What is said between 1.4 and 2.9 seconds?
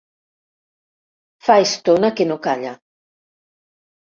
Fa estona que no calla.